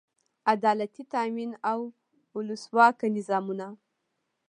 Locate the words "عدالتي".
0.53-1.03